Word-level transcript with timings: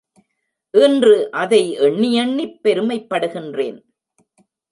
இன்று 0.73 1.31
அதை 1.31 1.79
எண்ணியெண்ணிப் 1.79 2.59
பெருமைப்படுகிறேன். 2.63 3.79